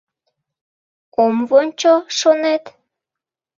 [1.23, 2.63] —Ом вончо, шонет?